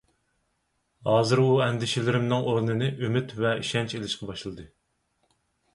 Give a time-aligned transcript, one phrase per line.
[1.09, 4.69] ھازىر ئۇ ئەندىشىلىرىمنىڭ ئورنىنى ئۈمىد ۋە ئىشەنچ ئېلىشقا باشلىدى.